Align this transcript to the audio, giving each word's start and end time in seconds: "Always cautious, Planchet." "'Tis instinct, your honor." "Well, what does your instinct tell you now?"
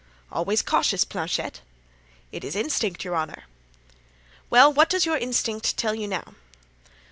"Always 0.31 0.63
cautious, 0.63 1.03
Planchet." 1.05 1.61
"'Tis 2.31 2.55
instinct, 2.55 3.03
your 3.05 3.15
honor." 3.15 3.43
"Well, 4.49 4.73
what 4.73 4.89
does 4.89 5.05
your 5.05 5.19
instinct 5.19 5.77
tell 5.77 5.93
you 5.93 6.07
now?" 6.07 6.33